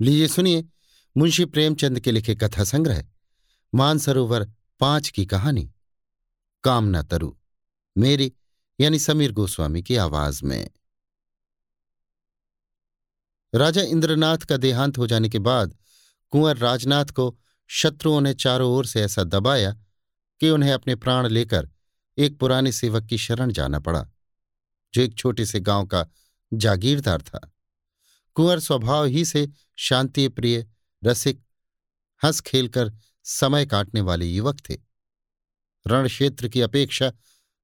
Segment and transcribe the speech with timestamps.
[0.00, 0.64] लीजिए, सुनिए।
[1.16, 3.04] मुंशी प्रेमचंद के लिखे कथा संग्रह,
[3.74, 5.72] मानसरोवर पाँच की कहानी।
[6.64, 7.36] कामना तरु,
[7.96, 8.32] मेरी
[8.80, 10.70] यानी समीर गोस्वामी की आवाज़ में।
[13.54, 15.76] राजा इंद्रनाथ का देहांत हो जाने के बाद
[16.30, 19.72] कुंवर राजनाथ को शत्रुओं ने चारों ओर से ऐसा दबाया
[20.40, 21.70] कि उन्हें अपने प्राण लेकर
[22.18, 24.06] एक पुराने सेवक की शरण जाना पड़ा,
[24.94, 26.06] जो एक छोटे से गाँव का
[26.52, 27.52] जागीरदार था।
[28.34, 30.66] कुंवर स्वभाव ही से शांति प्रिय
[31.04, 31.42] रसिक
[32.24, 32.92] हंस खेलकर
[33.24, 34.76] समय काटने वाले युवक थे।
[35.86, 37.12] रण क्षेत्र की अपेक्षा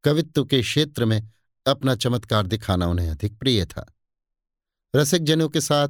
[0.04, 1.30] कवित्व के क्षेत्र में
[1.66, 3.94] अपना चमत्कार दिखाना उन्हें अधिक प्रिय था।
[4.96, 5.88] रसिक जनों के साथ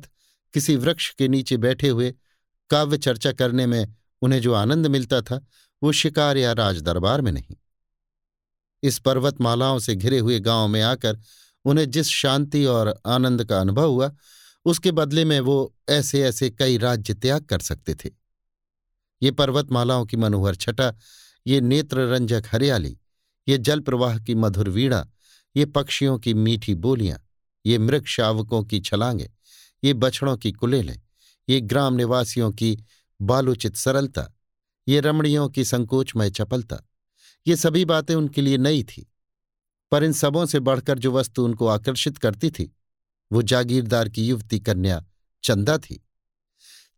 [0.55, 2.15] किसी वृक्ष के नीचे बैठे हुए
[2.71, 5.47] काव्य चर्चा करने में उन्हें जो आनंद मिलता था,
[5.83, 7.57] वो शिकार या राजदरबार में नहीं।
[8.83, 11.21] इस पर्वतमालाओं से घिरे हुए गाँव में आकर
[11.65, 14.15] उन्हें जिस शांति और आनंद का अनुभव हुआ
[14.65, 18.11] उसके बदले में वो ऐसे ऐसे कई राज्य त्याग कर सकते थे।
[19.23, 20.95] ये पर्वतमालाओं की मनोहर छटा,
[21.47, 22.99] ये नेत्र रंजक हरियाली,
[23.49, 25.09] ये जल प्रवाह की मधुर वीणा,
[25.57, 27.19] ये पक्षियों की मीठी बोलियाँ,
[27.67, 29.31] ये मृग शावकों की छलांगे,
[29.85, 31.01] ये बछड़ों की कुलेलें,
[31.49, 32.85] ये ग्राम निवासियों की
[33.23, 34.39] बालोचित सरलता,
[34.89, 36.79] ये रमणियों की संकोचमय चपलता,
[37.47, 39.13] ये सभी बातें उनके लिए नई थी,
[39.91, 42.77] पर इन सबों से बढ़कर जो वस्तु उनको आकर्षित करती थी
[43.33, 45.05] वो जागीरदार की युवती कन्या
[45.45, 46.09] चंदा थी।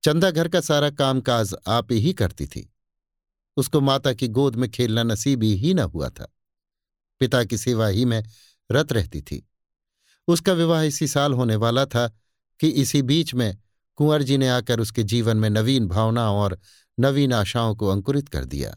[0.02, 2.74] चंदा घर का सारा कामकाज आप ही करती थी।
[3.56, 6.36] उसको माता की गोद में खेलना नसीब ही न हुआ था।
[7.20, 8.24] पिता की सेवा ही में
[8.72, 9.48] रत रहती थी।
[10.28, 12.12] उसका विवाह इसी साल होने वाला था
[12.60, 13.56] कि इसी बीच में
[13.96, 16.60] कुंवर जी ने आकर उसके जीवन में नवीन भावनाओं और
[17.00, 18.76] नवीन आशाओं को अंकुरित कर दिया।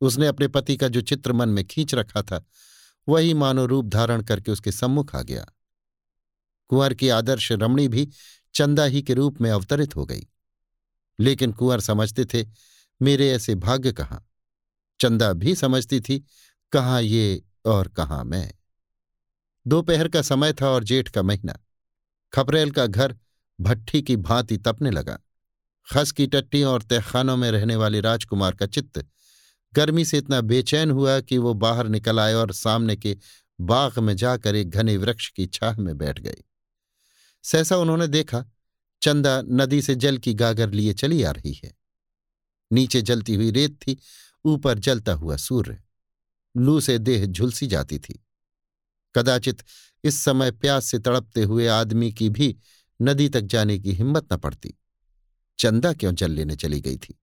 [0.00, 2.44] उसने अपने पति का जो चित्र मन में खींच रखा था,
[3.08, 5.46] वही मानो रूप धारण करके उसके सम्मुख आ गया।
[6.68, 8.08] कुंवर की आदर्श रमणी भी
[8.54, 10.26] चंदा ही के रूप में अवतरित हो गई।
[11.20, 12.46] लेकिन कुंवर समझते थे,
[13.02, 14.30] मेरे ऐसे भाग्य कहाँ?
[15.00, 16.24] चंदा भी समझती थी,
[16.72, 18.54] कहाँ ये और कहाँ मैं?
[19.66, 21.58] दोपहर का समय था और जेठ का महीना।
[22.32, 23.18] खपरेल का घर
[23.60, 25.18] भट्ठी की भांति तपने लगा।
[25.92, 29.06] खस की टट्टियों और तहखानों में रहने वाले राजकुमार का चित्त
[29.74, 33.16] गर्मी से इतना बेचैन हुआ कि वो बाहर निकल आए और सामने के
[33.60, 36.36] बाग में जाकर एक घने वृक्ष की छाह में बैठ गए
[37.44, 38.44] सहसा उन्होंने देखा,
[39.02, 41.74] चंदा नदी से जल की गागर लिए चली आ रही है।
[42.72, 43.98] नीचे जलती हुई रेत थी,
[44.44, 45.82] ऊपर जलता हुआ सूर्य।
[46.56, 48.26] लू से देह झुलसी जाती थी।
[49.14, 49.62] कदाचित
[50.04, 52.56] इस समय प्यास से तड़पते हुए आदमी की भी
[53.02, 54.74] नदी तक जाने की हिम्मत न पड़ती।
[55.58, 57.20] चंदा क्यों जल लेने चली गई थी?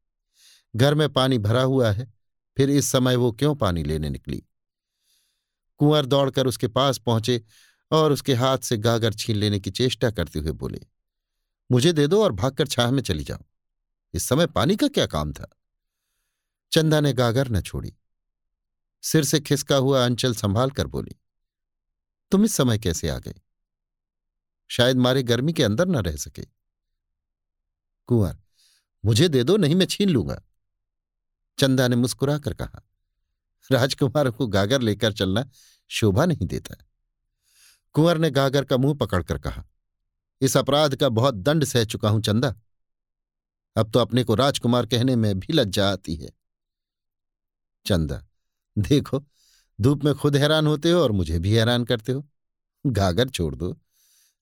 [0.75, 2.13] घर में पानी भरा हुआ है,
[2.57, 4.43] फिर इस समय वो क्यों पानी लेने निकली?
[5.77, 7.43] कुंवर दौड़कर उसके पास पहुँचे
[7.91, 10.81] और उसके हाथ से गागर छीन लेने की चेष्टा करते हुए बोले,
[11.69, 13.43] मुझे दे दो और भागकर छाह में चली जाओ।
[14.13, 15.49] इस समय पानी का क्या काम था?
[16.71, 17.93] चंदा ने गागर न छोड़ी।
[19.03, 21.15] सिर से खिसका हुआ अंचल संभाल कर बोली,
[22.31, 23.33] तुम इस समय कैसे आ गए?
[24.69, 26.45] शायद मारे गर्मी के अंदर न रह सके।
[28.09, 28.37] कुंवर,
[29.03, 30.41] मुझे दे दो, नहीं मैं छीन लूँगा।
[31.57, 32.81] चंदा ने मुस्कुराकर कहा,
[33.69, 35.49] राजकुमार को गागर लेकर चलना
[35.91, 36.75] शोभा नहीं देता।
[37.93, 39.63] कुंवर ने गागर का मुँह पकड़कर कहा,
[40.41, 42.55] इस अपराध का बहुत दंड सह चुका हूँ, चंदा।
[43.75, 46.29] अब तो अपने को राजकुमार कहने में भी लज्जा आती है।
[47.85, 48.21] चंदा,
[48.77, 49.23] देखो,
[49.79, 52.27] धूप में खुद हैरान होते हो और मुझे भी हैरान करते हो।
[52.85, 53.75] गागर छोड़ दो।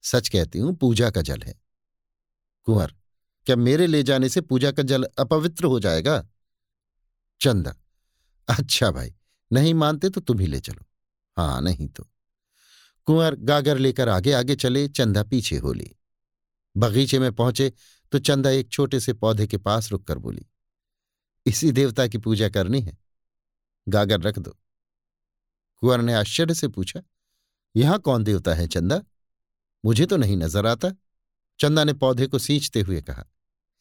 [0.03, 1.53] सच कहती हूँ, पूजा का जल है।
[2.67, 2.93] कुंवर,
[3.47, 6.23] क्या मेरे ले जाने से पूजा का जल अपवित्र हो जाएगा?
[7.41, 7.73] चंदा
[8.47, 9.13] अच्छा भाई,
[9.51, 10.85] नहीं मानते तो तुम ही ले चलो।
[11.37, 12.07] हाँ नहीं तो।
[13.09, 15.95] कुंवर गागर लेकर आगे आगे चले, चंदा पीछे हो ली।
[16.75, 17.71] बगीचे में पहुँचे
[18.11, 20.45] तो चंदा एक छोटे से पौधे के पास रुककर बोली,
[21.45, 22.97] इसी देवता की पूजा करनी है।
[23.87, 27.01] गागर रख दो। कुंवर ने आश्चर्य से पूछा,
[27.75, 29.01] यहाँ कौन देवता है चंदा?
[29.83, 30.91] मुझे तो नहीं नज़र आता।
[31.59, 33.25] चंदा ने पौधे को सींचते हुए कहा,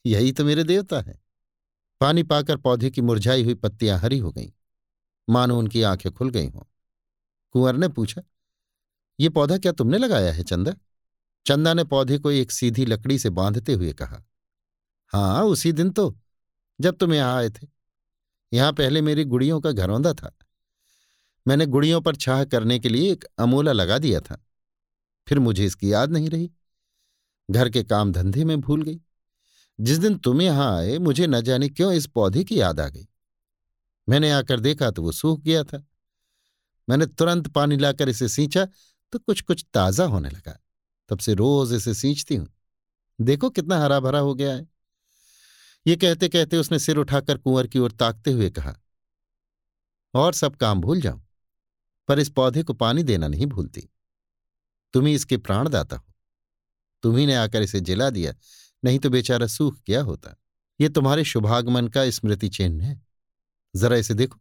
[0.04, 1.18] यही तो मेरे देवता है।
[2.00, 4.50] पानी पाकर पौधे की मुरझाई हुई पत्तियाँ हरी हो गईं।
[5.28, 6.64] मानो उनकी आँखें खुल गई हों।
[7.54, 8.22] कुंवर ने पूछा
[9.20, 10.74] ये पौधा क्या तुमने लगाया है, चंदा?
[11.46, 14.24] चंदा ने पौधे को एक सीधी लकड़ी से बांधते हुए कहा।
[15.06, 16.18] हाँ उसी दिन तो
[16.80, 17.66] जब तुम यहाँ आए थे।
[18.52, 20.38] यहाँ पहले मेरी गुड़ियों का घरौंदा था।
[21.48, 24.44] मैंने गुड़ियों पर छाह करने के लिए एक अमोला लगा दिया था।
[25.28, 26.50] फिर मुझे इसकी याद नहीं रही।
[27.50, 29.00] घर के काम धंधे में भूल गई।
[29.80, 33.08] जिस दिन तुम यहाँ आए, मुझे न जाने क्यों इस पौधे की याद आ गई।
[34.08, 35.86] मैंने आकर देखा तो वो सूख गया था।
[36.88, 38.68] मैंने तुरंत पानी लाकर इसे सींचा
[39.12, 40.58] तो कुछ कुछ ताज़ा होने लगा।
[41.10, 42.48] तब से रोज इसे सींचती हूँ।
[43.18, 44.66] देखो कितना हरा भरा हो गया है।
[45.86, 48.74] ये कहते कहते उसने सिर उठाकर कुंवर की ओर ताकते हुए कहा,
[50.14, 51.22] और सब काम भूल जाऊँ,
[52.08, 53.88] पर इस पौधे को पानी देना नहीं भूलती।
[54.94, 56.04] तुम्ही इसके प्राणदाता हो।
[57.04, 58.34] तुम्ही ने आकर इसे जिला दिया,
[58.82, 60.34] नहीं तो बेचारा सूख गया होता।
[60.80, 63.00] ये तुम्हारे शुभागमन का स्मृति चिन्ह है।
[63.74, 64.40] जरा इसे देखो।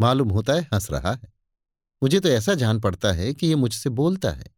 [0.00, 1.32] मालूम होता है हंस रहा है।
[2.02, 4.54] मुझे तो ऐसा जान पड़ता है कि ये मुझसे बोलता है।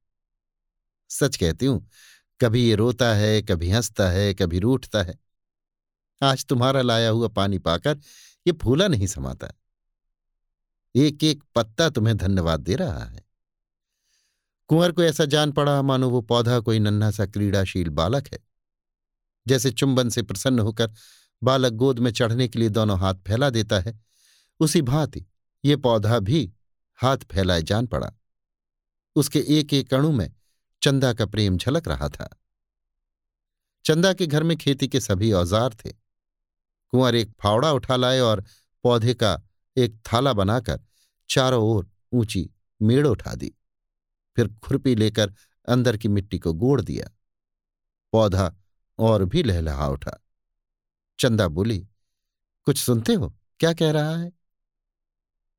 [1.09, 1.89] सच कहती हूँ,
[2.41, 5.19] कभी ये रोता है, कभी हंसता है, कभी रूठता है।
[6.23, 7.97] आज तुम्हारा लाया हुआ पानी पाकर
[8.47, 9.53] ये फूला नहीं समाता।
[10.97, 13.25] एक एक पत्ता तुम्हें धन्यवाद दे रहा है।
[14.69, 18.39] कुंवर को ऐसा जान पड़ा, मानो वो पौधा कोई नन्हा सा क्रीड़ाशील बालक है।
[19.49, 20.93] जैसे चुंबन से प्रसन्न होकर
[21.43, 24.01] बालक गोद में चढ़ने के लिए दोनों हाथ फैला देता है,
[24.61, 25.27] उसी भांति
[25.65, 26.54] ये पौधा भी
[26.97, 28.13] हाथ फैलाए जान पड़ा।
[29.17, 30.31] उसके एक एक अणु में
[30.83, 32.29] चंदा का प्रेम झलक रहा था।
[33.85, 35.93] चंदा के घर में खेती के सभी औज़ार थे।
[36.93, 38.45] कुंवर एक फावड़ा उठा लाए और
[38.85, 39.43] पौधे का
[39.77, 40.81] एक थाला बनाकर
[41.29, 42.51] चारों ओर ऊँची
[42.83, 43.53] मेड़ उठा दी।
[44.37, 45.35] फिर खुरपी लेकर
[45.69, 47.09] अंदर की मिट्टी को गोड़ दिया।
[48.13, 48.55] पौधा
[48.99, 50.21] और भी लहलहा उठा।
[51.19, 51.79] चंदा बोली,
[52.65, 53.35] कुछ सुनते हो?
[53.61, 54.33] क्या कह रहा है?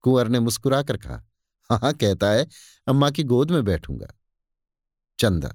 [0.05, 1.23] कुंवर ने मुस्कुराकर कहा
[1.69, 2.47] हाँ कहता है,
[2.87, 4.07] अम्मा की गोद में बैठूँगा।
[5.19, 5.53] चंदा,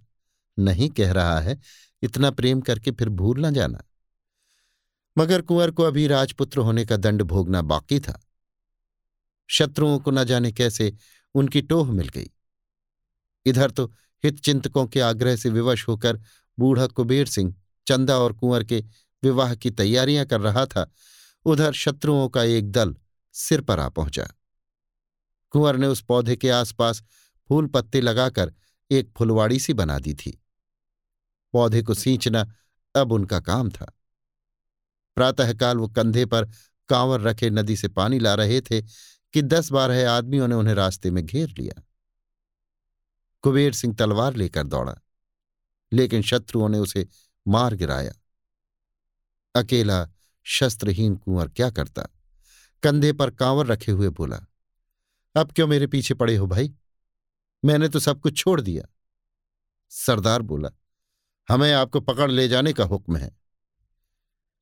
[0.58, 1.58] नहीं कह रहा है,
[2.02, 3.82] इतना प्रेम करके फिर भूल ना जाना।
[5.16, 8.20] मगर कुंवर को अभी राजपुत्र होने का दंड भोगना बाकी था।
[9.50, 10.92] शत्रुओं को न जाने कैसे
[11.34, 12.30] उनकी टोह मिल गई।
[13.46, 13.86] इधर तो
[14.24, 16.20] हितचिंतकों के आग्रह से विवश होकर
[16.58, 17.54] बूढ़ा कुबेर सिंह
[17.86, 18.84] चंदा और कुंवर के
[19.22, 20.90] विवाह की तैयारियाँ कर रहा था,
[21.46, 22.96] उधर शत्रुओं का एक दल
[23.34, 24.28] सिर पर आ पहुँचा।
[25.50, 27.02] कुंवर ने उस पौधे के आसपास
[27.48, 28.54] फूल पत्ते लगाकर
[28.90, 30.44] एक फुलवाड़ी सी बना दी थी।
[31.52, 32.54] पौधे को सींचना
[32.96, 33.92] अब उनका काम था।
[35.14, 36.50] प्रातःकाल वो कंधे पर
[36.88, 38.82] कांवर रखे नदी से पानी ला रहे थे
[39.32, 41.82] कि दस बारह आदमियों ने उन्हें रास्ते में घेर लिया।
[43.42, 44.94] कुबेर सिंह तलवार लेकर दौड़ा
[45.92, 47.08] लेकिन शत्रुओं ने उसे
[47.48, 48.12] मार गिराया।
[49.54, 50.08] अकेला
[50.44, 52.06] शस्त्रहीन कुंवर क्या करता?
[52.82, 54.46] कंधे पर कांवर रखे हुए बोला
[55.36, 56.74] अब क्यों मेरे पीछे पड़े हो भाई?
[57.64, 58.84] मैंने तो सब कुछ छोड़ दिया।
[59.88, 60.70] सरदार बोला,
[61.48, 63.36] हमें आपको पकड़ ले जाने का हुक्म है।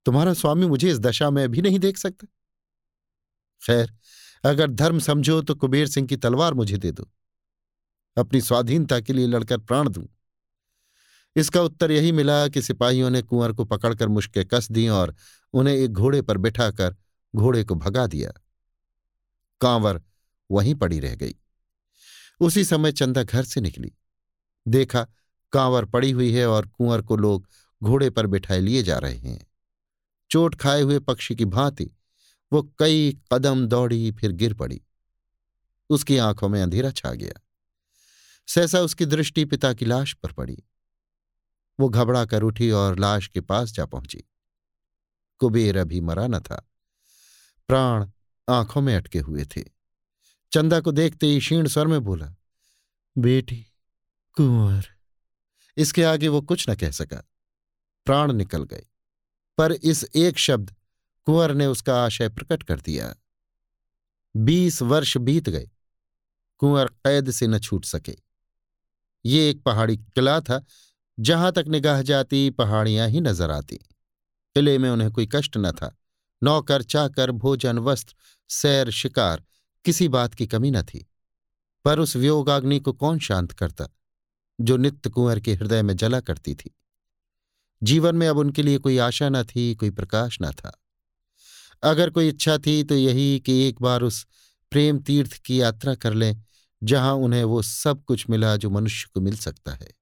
[0.04, 2.26] तुम्हारा स्वामी मुझे इस दशा में भी नहीं देख सकता।
[3.66, 3.94] खैर,
[4.44, 7.10] अगर धर्म समझो तो कुबेर सिंह की तलवार मुझे दे दो।
[8.16, 10.08] अपनी स्वाधीनता के लिए लड़कर प्राण दूँ।
[11.36, 15.14] इसका उत्तर यही मिला कि सिपाहियों ने कुंवर को पकड़कर मुश्के कस दी और
[15.52, 16.96] उन्हें एक घोड़े पर बिठाकर
[17.36, 18.32] घोड़े को भगा दिया।
[19.60, 20.02] कांवर
[20.50, 21.34] वहीं पड़ी रह गई।
[22.40, 23.92] उसी समय चंदा घर से निकली।
[24.68, 25.06] देखा,
[25.52, 27.48] कांवर पड़ी हुई है और कुंवर को लोग
[27.82, 29.46] घोड़े पर बिठाए लिए जा रहे हैं।
[30.30, 31.90] चोट खाए हुए पक्षी की भांति
[32.52, 34.82] वो कई कदम दौड़ी, फिर गिर पड़ी।
[35.90, 37.40] उसकी आँखों में अंधेरा छा गया।
[38.46, 40.62] सहसा उसकी दृष्टि पिता की लाश पर पड़ी।
[41.80, 44.24] वो घबरा कर उठी और लाश के पास जा पहुँची।
[45.38, 46.70] कुबेर अभी मरा न था।
[47.68, 48.10] प्राण
[48.48, 49.77] आँखों में अटके हुए थे।
[50.52, 52.34] चंदा को देखते ही क्षीण स्वर में बोला,
[53.18, 53.66] बेटी,
[54.32, 54.86] कुंवर।
[55.76, 57.22] इसके आगे वो कुछ न कह सका।
[58.06, 58.86] प्राण निकल गए।
[59.58, 60.74] पर इस एक शब्द
[61.24, 63.14] कुंवर ने उसका आशय प्रकट कर दिया।
[64.36, 65.70] बीस वर्ष बीत गए।
[66.58, 68.16] कुंवर कैद से न छूट सके।
[69.24, 70.64] ये एक पहाड़ी किला था,
[71.20, 73.76] जहाँ तक निगाह जाती, पहाड़ियाँ ही नज़र आती।
[74.54, 75.96] किले में उन्हें कोई कष्ट न था।
[76.42, 78.14] नौकर चाकर, भोजन, वस्त्र,
[78.48, 79.44] सैर, शिकार
[79.88, 81.06] किसी बात की कमी न थी,
[81.84, 83.86] पर उस व्योगाग्नि को कौन शांत करता,
[84.60, 86.74] जो नित्य कुंवर के हृदय में जला करती थी?
[87.82, 90.72] जीवन में अब उनके लिए कोई आशा न थी, कोई प्रकाश न था।
[91.82, 94.26] अगर कोई इच्छा थी तो यही कि एक बार उस
[94.72, 96.42] प्रेम तीर्थ की यात्रा कर लें,
[96.82, 99.92] जहाँ उन्हें वो सब कुछ मिला जो मनुष्य को मिल सकता है।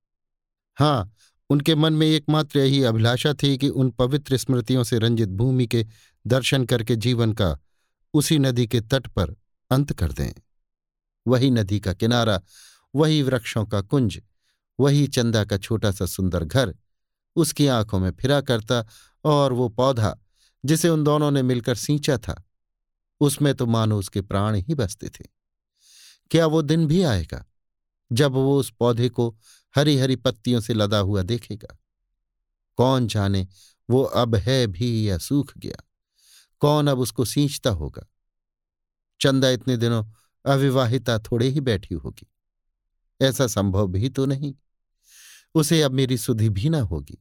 [0.77, 1.13] हाँ
[1.51, 5.87] उनके मन में एकमात्र यही अभिलाषा थी कि उन पवित्र स्मृतियों से रंजित भूमि के
[6.27, 7.59] दर्शन करके जीवन का
[8.15, 9.37] उसी नदी के तट पर
[9.71, 10.33] अंत कर दें।
[11.27, 12.41] वही नदी का किनारा,
[12.95, 14.23] वही वृक्षों का कुंज,
[14.81, 16.75] वही चंदा का छोटा सा सुंदर घर,
[17.37, 18.87] उसकी आँखों में फिरा करता
[19.25, 20.19] और वो पौधा,
[20.65, 22.45] जिसे उन दोनों ने मिलकर सींचा था,
[23.21, 25.25] उसमें तो मानो उसके प्राण ही बसते थे।
[26.31, 27.45] क्या वो दिन भी आएगा,
[28.13, 29.37] जब वो उस पौधे को
[29.77, 31.79] हरी हरी पत्तियों से लदा हुआ देखेगा?
[32.77, 33.47] कौन जाने,
[33.91, 35.83] वो अब है भी या सूख गया?
[36.61, 38.07] कौन अब उसको सींचता होगा?
[39.21, 40.05] चंदा इतने दिनों
[40.45, 42.27] अविवाहिता थोड़े ही बैठी होगी।
[43.21, 44.55] ऐसा संभव भी तो नहीं।
[45.55, 47.19] उसे अब मेरी सुधि भी ना होगी।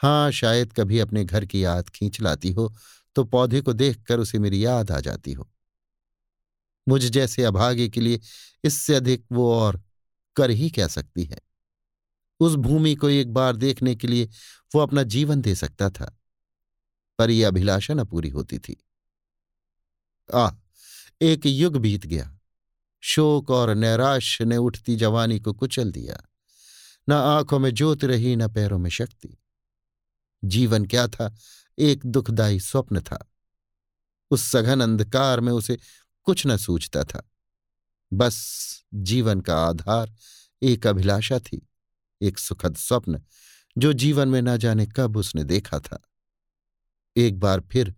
[0.00, 2.72] हाँ शायद कभी अपने घर की याद खींच लाती हो
[3.16, 5.48] तो पौधे को देखकर उसे मेरी याद आ जाती हो।
[6.86, 8.20] मुझ जैसे अभागे के लिए
[8.64, 9.80] इससे अधिक वो और
[10.36, 11.38] कर ही कह सकती है?
[12.40, 14.28] उस भूमि को एक बार देखने के लिए
[14.72, 16.16] वो अपना जीवन दे सकता था,
[17.18, 18.76] पर यह अभिलाषा न पूरी होती थी।
[20.28, 20.61] आह
[21.22, 22.38] एक युग बीत गया।
[23.00, 26.28] शोक और नैराश्य ने उठती जवानी को कुचल दिया।
[27.08, 29.38] न आँखों में ज्योत रही, न पैरों में शक्ति।
[30.44, 31.34] जीवन क्या था?
[31.78, 33.32] एक दुखदायी स्वप्न था।
[34.30, 35.78] उस सघन अंधकार में उसे
[36.22, 37.30] कुछ न सूझता था।
[38.12, 38.62] बस
[38.94, 40.14] जीवन का आधार,
[40.62, 41.68] एक अभिलाषा थी,
[42.22, 43.22] एक सुखद स्वप्न,
[43.78, 46.02] जो जीवन में न जाने कब उसने देखा था।
[47.16, 47.94] एक बार फिर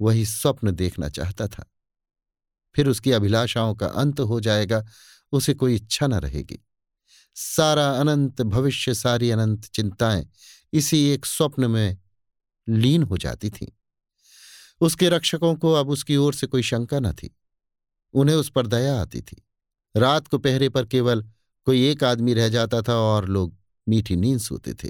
[0.00, 1.72] वही स्वप्न देखना चाहता था।
[2.76, 4.86] फिर उसकी अभिलाषाओं का अंत हो जाएगा,
[5.32, 6.66] उसे कोई इच्छा न रहेगी।
[7.34, 10.28] सारा अनंत भविष्य, सारी अनंत चिंताएँ
[10.72, 11.98] इसी एक स्वप्न में
[12.68, 13.68] लीन हो जाती थीं।
[14.80, 17.36] उसके रक्षकों को अब उसकी ओर से कोई शंका न थी।
[18.14, 19.46] उन्हें उस पर दया आती थी।
[19.96, 21.22] रात को पहरे पर केवल
[21.64, 23.56] कोई एक आदमी रह जाता था और लोग
[23.88, 24.88] मीठी नींद सोते थे।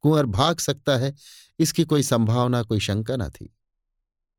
[0.00, 1.14] कुंवर भाग सकता है,
[1.58, 3.56] इसकी कोई संभावना, कोई शंका न थी।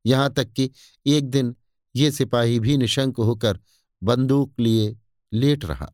[0.06, 0.70] यहाँ तक कि
[1.06, 1.56] एक दिन
[1.96, 3.60] ये सिपाही भी निशंक होकर
[4.02, 4.98] बंदूक लिए
[5.32, 5.92] लेट रहा।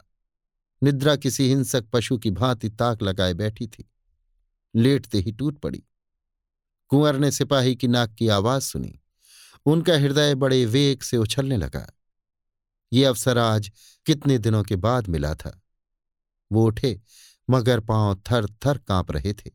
[0.83, 3.91] निद्रा किसी हिंसक पशु की भांति ताक लगाए बैठी थी।
[4.77, 5.83] लेटते ही टूट पड़ी।
[6.89, 9.01] कुंवर ने सिपाही की नाक की आवाज़ सुनी।
[9.67, 11.93] उनका हृदय बड़े वेग से उछलने लगा।
[12.93, 13.71] ये अवसर आज
[14.07, 15.63] कितने दिनों के बाद मिला था।
[16.53, 17.01] वो उठे,
[17.51, 19.51] मगर पाँव थर थर काँप रहे थे।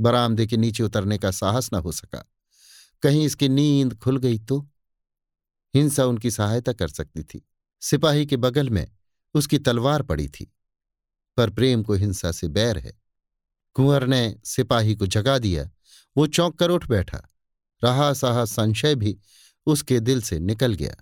[0.00, 2.30] बरामदे के नीचे उतरने का साहस न हो सका।
[3.02, 4.68] कहीं इसकी नींद खुल गई तो
[5.74, 7.48] हिंसा उनकी सहायता कर सकती थी।
[7.80, 8.90] सिपाही के बगल में
[9.34, 10.54] उसकी तलवार पड़ी थी।
[11.36, 13.00] पर प्रेम को हिंसा से बैर है।
[13.74, 15.70] कुंवर ने सिपाही को जगा दिया।
[16.16, 17.30] वो चौंक कर उठ बैठा।
[17.84, 19.18] रहा सहा संशय भी
[19.66, 20.96] उसके दिल से निकल गया।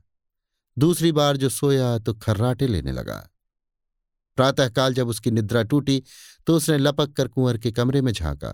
[0.79, 3.31] दूसरी बार जो सोया तो खर्राटे लेने लगा।
[4.37, 6.03] प्रातःकाल जब उसकी निद्रा टूटी
[6.47, 8.51] तो उसने लपक कर कुंवर के कमरे में झांका।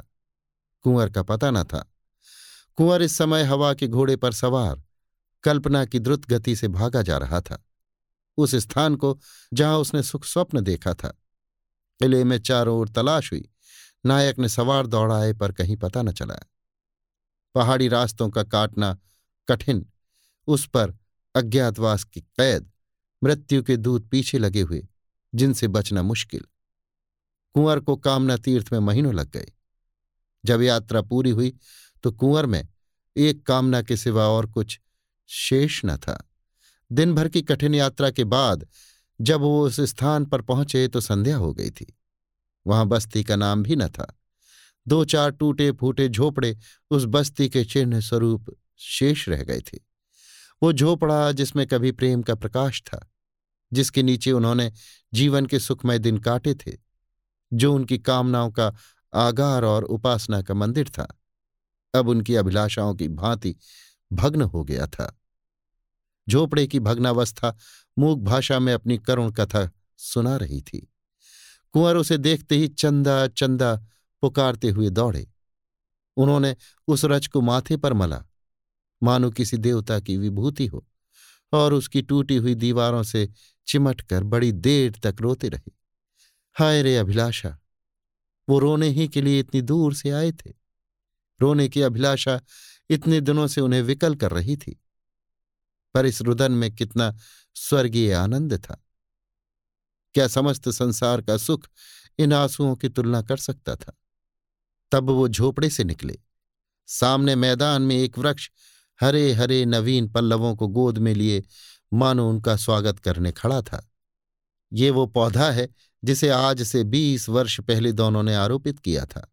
[0.82, 1.92] कुंवर का पता न था।
[2.76, 4.82] कुंवर इस समय हवा के घोड़े पर सवार।
[5.42, 7.64] कल्पना की द्रुत गति से भागा जा रहा था।
[8.36, 9.20] उस स्थान को
[9.52, 11.08] जहाँ उसने सुख स्वप्न देखा था।
[11.98, 13.48] किले में चारों ओर तलाश हुई।
[14.06, 16.38] नायक ने सवार दौड़ाए पर कहीं पता न चला।
[17.54, 18.98] पहाड़ी रास्तों का काटना
[19.48, 19.92] कठिन,
[20.46, 20.98] उस पर
[21.34, 22.70] अज्ञातवास की कैद,
[23.24, 24.88] मृत्यु के दूत पीछे लगे हुए,
[25.34, 26.44] जिनसे बचना मुश्किल।
[27.54, 29.52] कुंवर को कामना तीर्थ में महीनों लग गए
[30.44, 31.58] जब यात्रा पूरी हुई
[32.02, 32.68] तो कुंवर में
[33.16, 34.80] एक कामना के सिवा और कुछ
[35.28, 36.30] शेष न था।
[36.92, 38.66] दिन भर की कठिन यात्रा के बाद
[39.20, 41.98] जब वो उस स्थान पर पहुँचे तो संध्या हो गई थी।
[42.66, 44.20] वहाँ बस्ती का नाम भी न था।
[44.88, 46.58] दो चार टूटे फूटे झोपड़े
[46.90, 49.78] उस बस्ती के चिन्ह स्वरूप शेष रह गए थे।
[50.62, 53.12] वो झोपड़ा जिसमें कभी प्रेम का प्रकाश था,
[53.72, 54.72] जिसके नीचे उन्होंने
[55.14, 56.72] जीवन के सुखमय दिन काटे थे,
[57.52, 58.74] जो उनकी कामनाओं का
[59.14, 61.20] आगार और उपासना का मंदिर था।
[61.94, 63.56] अब उनकी अभिलाषाओं की भांति
[64.12, 65.17] भग्न हो गया था।
[66.28, 67.56] झोपड़े की भग्नावस्था
[67.98, 70.92] मूक भाषा में अपनी करुण कथा सुना रही थी।
[71.72, 73.76] कुंवर उसे देखते ही चंदा चंदा
[74.22, 75.30] पुकारते हुए दौड़े।
[76.16, 76.56] उन्होंने
[76.88, 78.24] उस रज को माथे पर मला।
[79.02, 80.86] मानो किसी देवता की विभूति हो
[81.52, 83.28] और उसकी टूटी हुई दीवारों से
[83.66, 85.72] चिमट कर बड़ी देर तक रोते रहे।
[86.54, 87.58] हाय रे अभिलाषा,
[88.48, 90.52] वो रोने ही के लिए इतनी दूर से आए थे।
[91.40, 92.40] रोने की अभिलाषा
[92.90, 94.80] इतने दिनों से उन्हें विकल कर रही थी।
[95.94, 97.16] पर इस रुदन में कितना
[97.54, 98.84] स्वर्गीय आनंद था।
[100.14, 101.68] क्या समस्त संसार का सुख
[102.18, 103.92] इन आंसुओं की तुलना कर सकता था?
[104.92, 106.18] तब वो झोपड़े से निकले।
[106.86, 108.50] सामने मैदान में एक वृक्ष
[109.00, 111.44] हरे हरे नवीन पल्लवों को गोद में लिए,
[111.92, 113.90] मानो उनका स्वागत करने खड़ा था।
[114.72, 115.68] ये वो पौधा है
[116.04, 119.32] जिसे आज से बीस वर्ष पहले दोनों ने आरोपित किया था।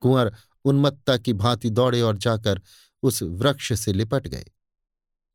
[0.00, 2.62] कुंवर उन्मत्ता की भांति दौड़े और जाकर
[3.02, 4.46] उस वृक्ष से लिपट गए।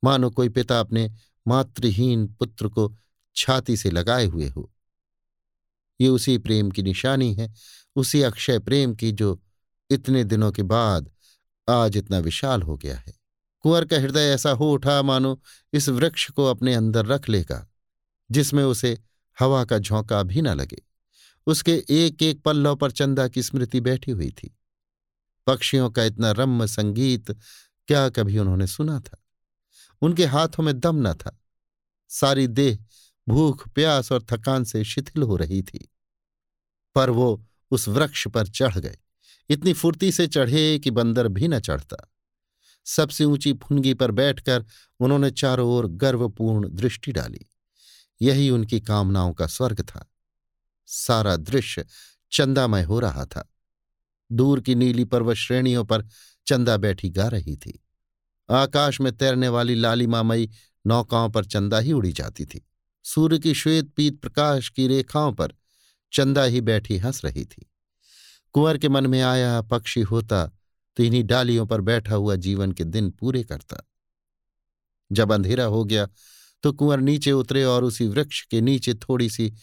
[0.04, 1.12] मानो कोई पिता अपने
[1.48, 2.96] मातृहीन पुत्र को
[3.36, 4.72] छाती से लगाए हुए हो।
[6.02, 7.54] ये उसी प्रेम की निशानी है,
[7.96, 9.42] उसी अक्षय प्रेम की जो
[9.90, 11.12] इतने दिनों के बाद
[11.70, 13.14] आज इतना विशाल हो गया है।
[13.60, 15.42] कुंवर का हृदय ऐसा हो उठा मानो
[15.74, 17.70] इस वृक्ष को अपने अंदर रख लेगा,
[18.32, 18.98] जिसमें उसे
[19.40, 20.82] हवा का झोंका भी न लगे।
[21.48, 24.58] उसके एक एक पल्लव पर चंदा की स्मृति बैठी हुई थी।
[25.48, 27.32] पक्षियों का इतना रम्य संगीत
[27.88, 29.21] क्या कभी उन्होंने सुना था?
[30.02, 31.42] उनके हाथों में दम न था।
[32.10, 32.80] सारी देह,
[33.30, 35.92] भूख, प्यास और थकान से शिथिल हो रही थी।
[36.96, 38.98] पर वो उस वृक्ष पर चढ़ गए।
[39.50, 42.12] इतनी फुर्ती से चढ़े कि बंदर भी न चढ़ता।
[42.86, 44.66] सबसे ऊँची फुनगी पर बैठकर
[45.00, 47.46] उन्होंने चारों ओर गर्वपूर्ण दृष्टि डाली।
[48.22, 50.12] यही उनकी कामनाओं का स्वर्ग था।
[50.86, 51.86] सारा दृश्य
[52.32, 53.54] चंदामय हो रहा था।
[54.32, 56.06] दूर की नीली पर्वत श्रेणियों पर
[56.48, 57.81] चंदा बैठी गा रही थी।
[58.52, 60.50] आकाश में तैरने वाली लालिमामयी
[60.88, 62.68] नौकाओं पर चंदा ही उड़ी जाती थी।
[63.04, 65.54] सूर्य की श्वेत पीत प्रकाश की रेखाओं पर
[66.14, 67.72] चंदा ही बैठी हंस रही थी।
[68.54, 70.48] कुंवर के मन में आया, पक्षी होता
[70.96, 73.90] तो इन्हीं डालियों पर बैठा हुआ जीवन के दिन पूरे करता।
[75.12, 76.08] जब अंधेरा हो गया
[76.64, 79.54] तो कुंवर नीचे उतरे और उसी वृक्ष के नीचे थोड़ी सी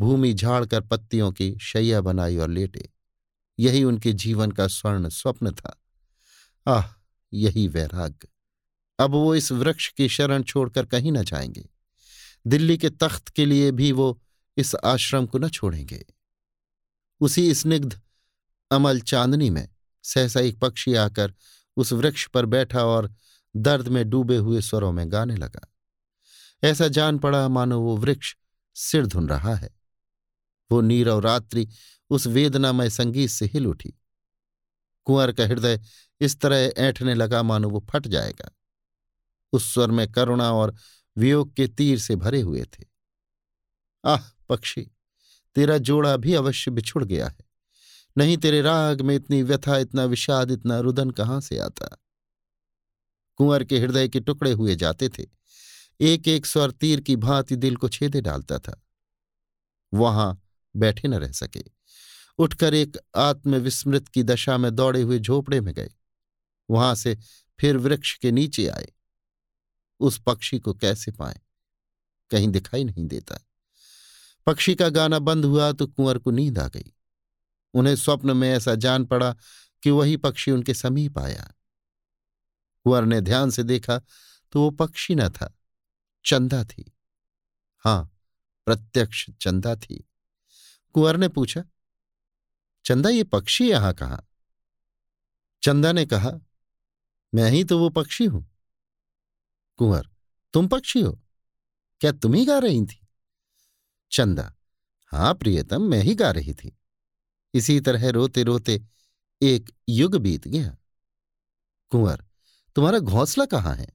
[0.00, 2.88] भूमि झाड़कर पत्तियों की शैया बनाई और लेटे।
[3.58, 5.82] यही उनके जीवन का स्वर्ण स्वप्न था।
[6.66, 6.92] आह,
[7.32, 8.28] यही वैराग्य।
[8.98, 11.68] अब वो इस वृक्ष की शरण छोड़कर कहीं न जाएँगे।
[12.46, 14.22] दिल्ली के तख्त के लिए भी वो
[14.56, 16.06] इस आश्रम को न छोड़ेंगे।
[17.20, 18.00] उसी स्निग्ध,
[18.70, 19.68] अमल चांदनी में
[20.02, 21.34] सहसा एक पक्षी आकर
[21.76, 23.14] उस वृक्ष पर बैठा और
[23.56, 25.72] दर्द में डूबे हुए स्वरों में गाने लगा।
[26.64, 28.36] ऐसा जान पड़ा मानो वो वृक्ष
[28.74, 29.70] सिर धुन रहा है।
[30.72, 31.68] वो नीरव रात्रि
[32.10, 33.94] उस वेदनामय संगीत से हिल उठी।
[35.04, 35.80] कुंवर का हृदय
[36.20, 38.50] इस तरह ऐठने लगा मानो वो फट जाएगा।
[39.52, 40.74] उस स्वर में करुणा और
[41.16, 42.84] वियोग के तीर से भरे हुए थे।
[44.04, 44.90] आह, पक्षी,
[45.54, 47.52] तेरा जोड़ा भी अवश्य बिछुड़ गया है।
[48.18, 52.02] नहीं तेरे राग में इतनी व्यथा, इतना विषाद, इतना रुदन कहाँ से आता?
[53.36, 55.26] कुंवर के हृदय के टुकड़े हुए जाते थे।
[56.00, 58.82] एक एक स्वर तीर की भांति दिल को छेदे डालता था।
[59.94, 60.42] वहाँ
[60.76, 61.62] बैठे न रह सके।
[62.38, 65.90] उठकर एक आत्मविस्मृत की दशा में दौड़े हुए झोपड़े में गए।
[66.70, 67.18] वहाँ से
[67.60, 68.92] फिर वृक्ष के नीचे आए।
[70.02, 71.40] उस पक्षी को कैसे पाए?
[72.30, 73.38] कहीं दिखाई नहीं देता।
[74.46, 76.92] पक्षी का गाना बंद हुआ तो कुंवर को नींद आ गई।
[77.74, 79.34] उन्हें स्वप्न में ऐसा जान पड़ा
[79.82, 81.52] कि वही पक्षी उनके समीप आया।
[82.86, 83.98] कुंवर ने ध्यान से देखा
[84.52, 85.52] तो वो पक्षी न था,
[86.24, 86.84] चंदा थी।
[87.84, 88.10] हाँ,
[88.66, 90.04] प्रत्यक्ष चंदा थी।
[90.94, 91.64] कुंवर ने पूछा,
[92.84, 94.22] चंदा, ये पक्षी यहाँ कहा?
[95.62, 96.32] चंदा ने कहा,
[97.34, 98.51] मैं ही तो वो पक्षी हूँ।
[99.82, 100.08] कुंवर,
[100.52, 101.20] तुम पक्षी हो।
[102.00, 103.08] क्या तुम ही गा रही थी?
[104.12, 104.54] चंदा,
[105.06, 106.78] हाँ प्रियतम, मैं ही गा रही थी।
[107.54, 108.82] इसी तरह रोते रोते
[109.42, 110.76] एक युग बीत गया।
[111.90, 112.24] कुंवर,
[112.74, 113.88] तुम्हारा घोंसला कहाँ है?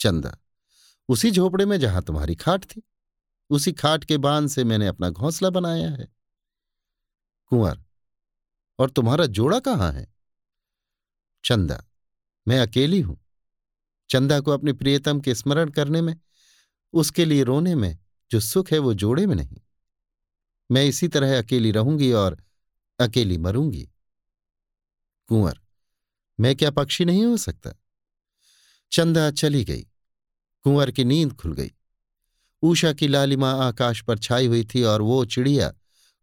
[0.00, 0.38] चंदा,
[1.08, 2.82] उसी झोपड़े में जहाँ तुम्हारी खाट थी,
[3.50, 6.08] उसी खाट के बाँध से मैंने अपना घोंसला बनाया है।
[7.46, 7.82] कुंवर,
[8.78, 10.14] और तुम्हारा जोड़ा कहाँ है?
[11.44, 11.84] चंदा,
[12.48, 13.20] मैं अकेली हूँ।
[14.10, 16.16] चंदा को अपने प्रियतम के स्मरण करने में,
[16.92, 17.98] उसके लिए रोने में
[18.30, 19.56] जो सुख है वो जोड़े में नहीं।
[20.70, 22.44] मैं इसी तरह अकेली रहूँगी और
[23.00, 23.90] अकेली मरूँगी।
[25.26, 25.60] कुंवर,
[26.40, 27.70] मैं क्या पक्षी नहीं हो सकता?
[28.92, 29.82] चंदा चली गई।
[30.62, 31.72] कुंवर की नींद खुल गई।
[32.62, 35.72] ऊषा की लालिमा आकाश पर छाई हुई थी और वो चिड़िया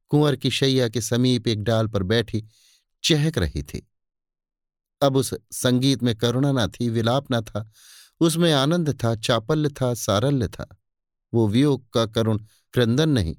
[0.10, 2.46] कुंवर की शैया के समीप एक डाल पर बैठी
[3.04, 3.92] चहक रही थी।
[5.02, 7.72] अब उस संगीत में करुणा ना थी, विलाप ना था,
[8.20, 10.78] उसमें आनंद था, चापल्य था, सारल्य था।
[11.34, 12.38] वो वियोग का करुण
[12.74, 13.36] क्रंदन नहीं,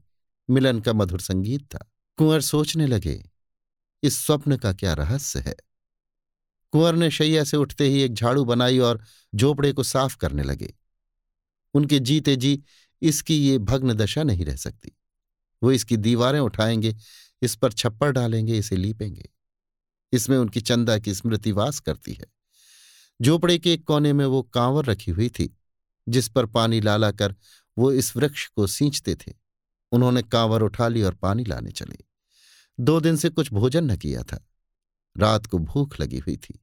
[0.51, 3.31] मिलन का मधुर संगीत था। कुंवर सोचने लगे,
[4.03, 5.57] इस स्वप्न का क्या रहस्य है?
[6.71, 9.03] कुंवर ने शैया से उठते ही एक झाड़ू बनाई और
[9.35, 10.75] झोपड़े को साफ़ करने लगे।
[11.75, 12.63] उनके जीते जी
[13.03, 14.99] इसकी ये भग्न दशा नहीं रह सकती।
[15.63, 16.97] वो इसकी दीवारें उठाएँगे,
[17.43, 19.31] इस पर छप्पर डालेंगे, इसे लीपेंगे।
[20.13, 22.27] इसमें उनकी चंदा की स्मृति वास करती है।
[23.21, 25.57] झोपड़े के एक कोने में वो कांवर रखी हुई थी,
[26.09, 27.35] जिस पर पानी लाला कर
[27.79, 29.33] वो इस वृक्ष को सींचते थे।
[29.93, 31.99] उन्होंने कांवर उठा ली और पानी लाने चले।
[32.81, 34.45] दो दिन से कुछ भोजन न किया था।
[35.17, 36.61] रात को भूख लगी हुई थी,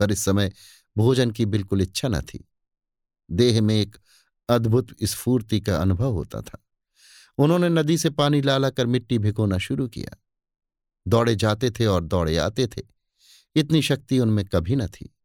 [0.00, 0.52] पर इस समय
[0.96, 2.44] भोजन की बिल्कुल इच्छा न थी।
[3.30, 3.96] देह में एक
[4.48, 6.58] अद्भुत स्फूर्ति का अनुभव होता था।
[7.38, 10.16] उन्होंने नदी से पानी लाला कर मिट्टी भिगोना शुरू किया।
[11.08, 12.82] दौड़े जाते थे और दौड़े आते थे।
[13.56, 15.16] इतनी शक्ति उनमें कभी न थी।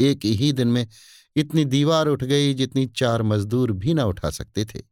[0.00, 0.88] एक ही दिन में
[1.36, 4.82] इतनी दीवार उठ गई जितनी चार मजदूर भी न उठा सकते थे।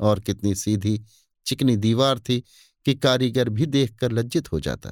[0.00, 1.04] और कितनी सीधी,
[1.46, 2.40] चिकनी दीवार थी
[2.84, 4.90] कि कारीगर भी देखकर लज्जित हो जाता।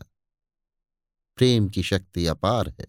[1.36, 2.86] प्रेम की शक्ति अपार है।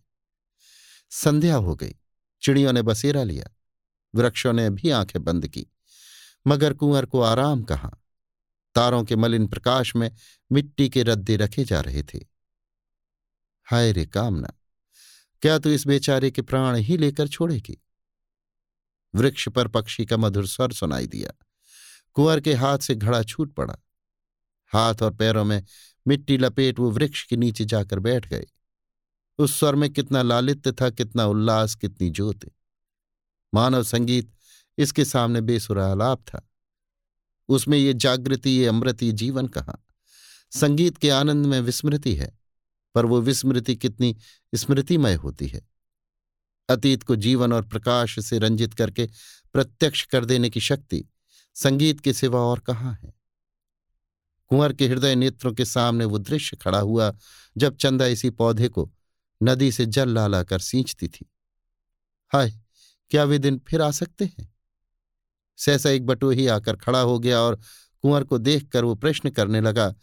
[1.10, 1.95] संध्या हो गई।
[2.41, 3.47] चिड़ियों ने बसेरा लिया।
[4.15, 5.67] वृक्षों ने भी आँखें बंद की।
[6.47, 8.03] मगर कुंवर को आराम कहाँ?
[8.76, 10.12] तारों के मलिन प्रकाश में
[10.52, 12.20] मिट्टी के रद्दे रखे जा रहे थे।
[13.68, 14.54] हाय रे कामना,
[15.42, 17.78] क्या तू इस बेचारे के प्राण ही लेकर छोड़ेगी?
[19.16, 21.32] वृक्ष पर पक्षी का मधुर स्वर सुनाई दिया।
[22.14, 23.76] कुंवर के हाथ से घड़ा छूट पड़ा।
[24.74, 25.64] हाथ और पैरों में
[26.08, 28.46] मिट्टी लपेट वो वृक्ष के नीचे जाकर बैठ गए।
[29.38, 32.52] उस स्वर में कितना लालित्य था, कितना उल्लास, कितनी ज्योति।
[33.54, 34.32] मानव संगीत
[34.78, 36.50] इसके सामने बेसुरा आलाप था।
[37.47, 39.86] उसमें ये जागृति, ये अमृत, ये जीवन कहाँ?
[40.51, 42.39] संगीत के आनंद में विस्मृति है,
[42.95, 44.17] पर वो विस्मृति कितनी
[44.56, 45.67] स्मृतिमय होती है।
[46.69, 49.10] अतीत को जीवन और प्रकाश से रंजित करके
[49.53, 51.06] प्रत्यक्ष कर देने की शक्ति
[51.53, 53.13] संगीत के सिवा और कहाँ है?
[54.47, 57.13] कुंवर के हृदय नेत्रों के सामने वो दृश्य खड़ा हुआ
[57.58, 58.93] जब चंदा इसी पौधे को
[59.43, 61.32] नदी से जल लाला कर सींचती थी।
[62.29, 62.60] हाय,
[63.10, 64.53] क्या वे दिन फिर आ सकते हैं?
[65.58, 67.60] सहसा एक बटोही आकर खड़ा हो गया और
[68.04, 69.94] कुंवर को देखकर वो प्रश्न करने लगा,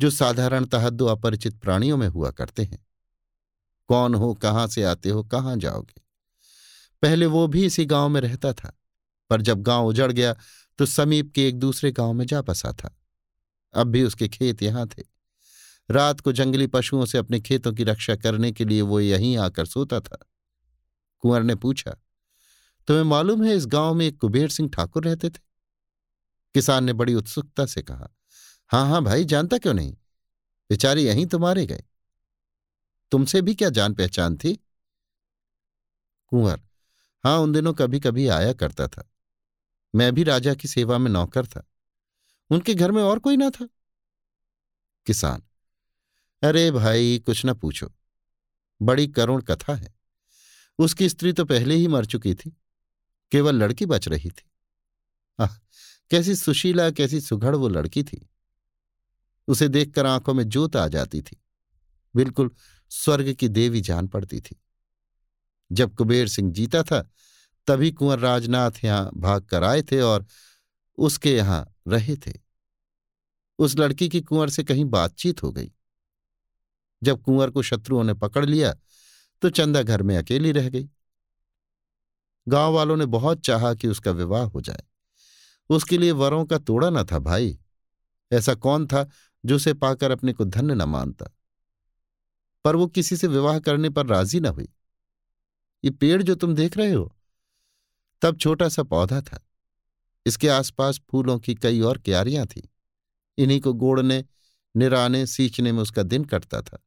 [0.00, 2.86] जो साधारणतः दो अपरिचित प्राणियों में हुआ करते हैं।
[3.88, 6.00] कौन हो, कहाँ से आते हो, कहाँ जाओगे?
[7.02, 8.72] पहले वो भी इसी गाँव में रहता था,
[9.30, 10.34] पर जब गाँव उजड़ गया
[10.78, 12.94] तो समीप के एक दूसरे गाँव में जा बसा था।
[13.74, 15.02] अब भी उसके खेत यहाँ थे।
[15.90, 19.66] रात को जंगली पशुओं से अपने खेतों की रक्षा करने के लिए वो यहीं आकर
[19.66, 20.18] सोता था।
[21.18, 21.96] कुंवर ने पूछा
[22.88, 25.38] तुम्हें मालूम है इस गाँव में एक कुबेर सिंह ठाकुर रहते थे?
[26.54, 28.08] किसान ने बड़ी उत्सुकता से कहा
[28.68, 29.92] हाँ हाँ भाई, जानता क्यों नहीं?
[30.70, 31.82] बेचारे यहीं तो मारे गए।
[33.10, 34.54] तुमसे भी क्या जान पहचान थी?
[36.26, 36.60] कुंवर
[37.24, 39.10] हाँ उन दिनों कभी कभी आया करता था।
[39.94, 41.66] मैं भी राजा की सेवा में नौकर था।
[42.50, 43.68] उनके घर में और कोई ना था।
[45.06, 45.42] किसान,
[46.42, 47.92] अरे भाई, कुछ ना पूछो।
[48.82, 49.94] बड़ी करुण कथा है।
[50.78, 52.56] उसकी स्त्री तो पहले ही मर चुकी थी।
[53.32, 54.50] केवल लड़की बच रही थी।
[55.38, 55.56] आह,
[56.10, 58.28] कैसी सुशीला, कैसी सुघड़ वो लड़की थी।
[59.48, 61.42] उसे देखकर आँखों में जोत आ जाती थी।
[62.16, 62.50] बिल्कुल
[62.90, 64.62] स्वर्ग की देवी जान पड़ती थी।
[65.72, 67.10] जब कुबेर सिंह जीता था,
[67.66, 70.26] तभी कुंवर राजनाथ यहाँ भाग कर आए थे और
[70.98, 72.32] उसके यहाँ रहे थे।
[73.58, 75.72] उस लड़की की कुंवर से कहीं बातचीत हो गई।
[77.02, 78.74] जब कुंवर को शत्रुओं ने पकड़ लिया
[79.42, 80.88] तो चंदा घर में अकेली रह गई।
[82.48, 84.82] गाँव वालों ने बहुत चाहा कि उसका विवाह हो जाए।
[85.70, 87.58] उसके लिए वरों का तोड़ा न था भाई।
[88.32, 89.08] ऐसा कौन था
[89.44, 91.26] जो उसे पाकर अपने को धन्य न मानता?
[92.64, 94.68] पर वो किसी से विवाह करने पर राज़ी न हुई।
[95.84, 97.16] ये पेड़ जो तुम देख रहे हो,
[98.22, 99.48] तब छोटा सा पौधा था।
[100.26, 102.62] इसके आसपास फूलों की कई और क्यारियाँ थीं।
[103.38, 104.24] इन्हीं को गोड़ने,
[104.76, 106.84] निराने, सींचने में उसका दिन कटता था।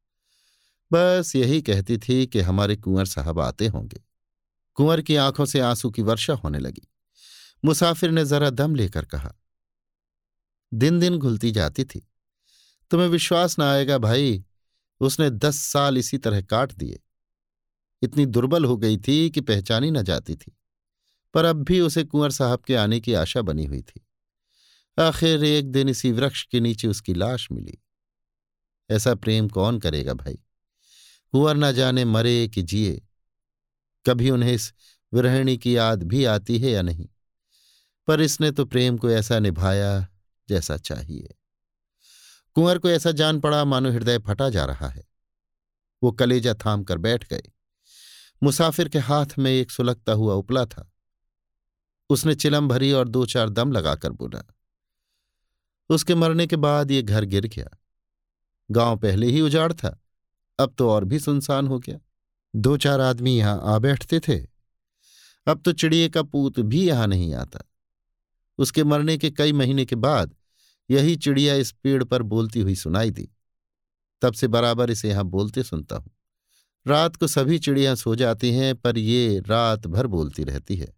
[0.93, 4.10] बस यही कहती थी कि हमारे कुंवर साहब आते होंगे।
[4.73, 6.87] कुंवर की आँखों से आँसू की वर्षा होने लगी।
[7.65, 9.35] मुसाफिर ने जरा दम लेकर कहा
[10.73, 12.09] दिन दिन घुलती जाती थी।
[12.91, 14.45] तुम्हें विश्वास ना आएगा भाई,
[14.99, 16.99] उसने दस साल इसी तरह काट दिए।
[18.01, 20.57] इतनी दुर्बल हो गई थी कि पहचानी न जाती थी।
[21.33, 24.07] पर अब भी उसे कुंवर साहब के आने की आशा बनी हुई थी।
[24.99, 27.77] आखिर एक दिन इसी वृक्ष के नीचे उसकी लाश मिली।
[28.89, 30.39] ऐसा प्रेम कौन करेगा भाई?
[31.31, 33.07] कुंवर न जाने मरे कि जिए।
[34.05, 34.73] कभी उन्हें इस
[35.13, 37.07] विरहिणी की याद भी आती है या नहीं?
[38.07, 40.07] पर इसने तो प्रेम को ऐसा निभाया
[40.49, 41.35] जैसा चाहिए।
[42.55, 45.03] कुंवर को ऐसा जान पड़ा मानो हृदय फटा जा रहा है।
[46.03, 47.43] वो कलेजा थाम कर बैठ गए।
[48.43, 50.91] मुसाफिर के हाथ में एक सुलगता हुआ उपला था।
[52.09, 54.43] उसने चिलम भरी और दो चार दम लगाकर बोला,
[55.89, 57.67] उसके मरने के बाद ये घर गिर गया।
[58.71, 59.99] गाँव पहले ही उजाड़ था,
[60.59, 61.99] अब तो और भी सुनसान हो गया।
[62.55, 64.47] दो चार आदमी यहाँ आ बैठते थे।
[65.47, 67.59] अब तो चिड़िए का पूत भी यहाँ नहीं आता।
[68.57, 70.35] उसके मरने के कई महीने के बाद
[70.89, 73.29] यही चिड़िया इस पेड़ पर बोलती हुई सुनाई दी।
[74.21, 76.11] तब से बराबर इसे यहाँ बोलते सुनता हूँ।
[76.87, 80.93] रात को सभी चिड़ियाँ सो जाती हैं, पर ये रात भर बोलती रहती है।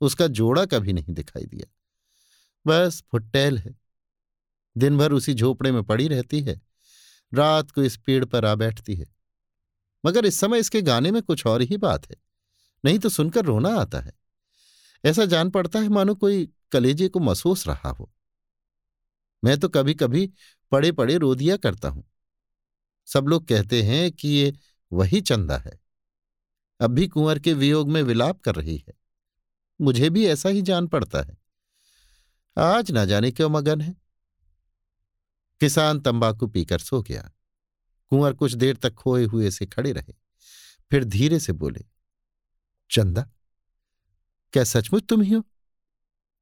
[0.00, 1.66] उसका जोड़ा कभी नहीं दिखाई दिया।
[2.66, 3.74] बस फुट्टैल है।
[4.78, 6.60] दिन भर उसी झोपड़े में पड़ी रहती है।
[7.34, 9.06] रात को इस पेड़ पर आ बैठती है।
[10.06, 12.16] मगर इस समय इसके गाने में कुछ और ही बात है।
[12.84, 14.12] नहीं तो सुनकर रोना आता है।
[15.04, 18.12] ऐसा जान पड़ता है मानो कोई कलेजे को महसूस रहा हो।
[19.44, 20.32] मैं तो कभी कभी
[20.70, 22.10] पड़े पड़े रो दिया करता हूँ।
[23.06, 24.54] सब लोग कहते हैं कि ये
[24.92, 25.80] वही चंदा है।
[26.80, 28.94] अब भी कुंवर के वियोग में विलाप कर रही है।
[29.80, 31.38] मुझे भी ऐसा ही जान पड़ता है।
[32.58, 33.96] आज ना जाने क्यों मगन है।
[35.60, 37.30] किसान तंबाकू पीकर सो गया।
[38.10, 40.12] कुंवर कुछ देर तक खोए हुए से खड़े रहे।
[40.90, 41.84] फिर धीरे से बोले,
[42.90, 43.30] चंदा,
[44.52, 45.46] क्या सचमुच तुम ही हो?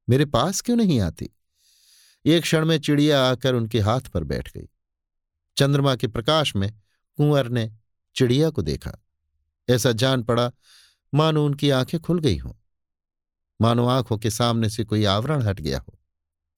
[0.08, 1.30] मेरे पास क्यों नहीं आती?
[2.26, 4.68] एक क्षण में चिड़िया आकर उनके हाथ पर बैठ गई।
[5.56, 6.72] चंद्रमा के प्रकाश में
[7.16, 7.72] कुंवर ने
[8.14, 8.92] चिड़िया को देखा।
[9.68, 10.52] ऐसा जान पड़ा,
[11.14, 12.52] मानो उनकी आँखें खुल गई हों।
[13.60, 15.98] मानो आँखों के सामने से कोई आवरण हट गया हो।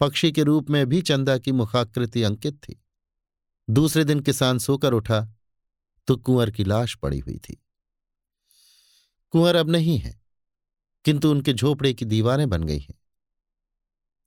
[0.01, 2.84] पक्षी के रूप में भी चंदा की मुखाकृति अंकित थी।
[3.69, 5.21] दूसरे दिन किसान सोकर उठा
[6.09, 7.63] तो कुंवर की लाश पड़ी हुई थी।
[9.33, 10.21] कुंवर अब नहीं है,
[11.05, 12.99] किंतु उनके झोपड़े की दीवारें बन गई हैं।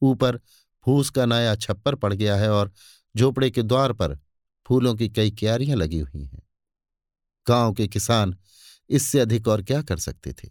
[0.02, 0.40] ऊपर
[0.86, 2.72] फूस का नया छप्पर पड़ गया है और
[3.16, 4.18] झोपड़े के द्वार पर
[4.66, 6.42] फूलों की कई क्यारियाँ लगी हुई हैं।
[7.48, 8.38] गाँव के किसान
[8.90, 10.50] इससे अधिक और क्या कर सकते थे?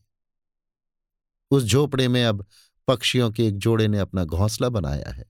[1.50, 2.46] उस झोपड़े में अब
[2.88, 5.24] पक्षियों के एक जोड़े ने अपना घोंसला बनाया है।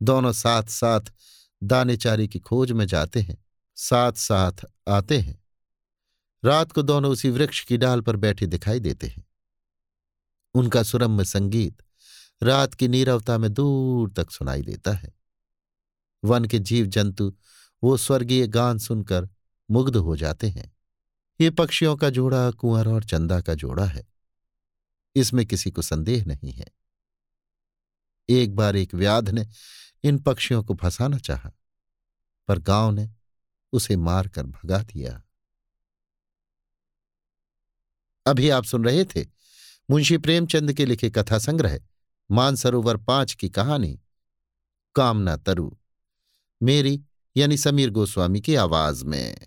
[0.00, 1.12] दोनों साथ साथ
[1.62, 3.44] दानेचारी की खोज में जाते हैं
[3.74, 4.52] साथ साथ
[4.88, 5.44] आते हैं।
[6.44, 9.24] रात को दोनों उसी वृक्ष की डाल पर बैठे दिखाई देते हैं।
[10.54, 11.82] उनका सुरम्य संगीत
[12.42, 15.14] रात की नीरवता में दूर तक सुनाई देता है।
[16.24, 17.36] वन के जीव जंतु
[17.82, 19.28] वो स्वर्गीय गान सुनकर
[19.70, 20.76] मुग्ध हो जाते हैं।
[21.40, 24.08] ये पक्षियों का जोड़ा, कुंवर और चंदा का जोड़ा है।
[25.16, 26.66] इसमें किसी को संदेह नहीं है।
[28.28, 29.48] एक बार एक व्याध ने
[30.02, 31.50] इन पक्षियों को फंसाना चाहा,
[32.48, 33.10] पर गाँव ने
[33.72, 35.22] उसे मारकर भगा दिया।
[38.26, 39.26] अभी आप सुन रहे थे
[39.90, 41.80] मुंशी प्रेमचंद के लिखे कथा संग्रह,
[42.30, 44.00] मानसरोवर पाँच की कहानी,
[44.94, 45.70] कामना तरु,
[46.62, 47.02] मेरी
[47.36, 49.46] यानी समीर गोस्वामी की आवाज़ में।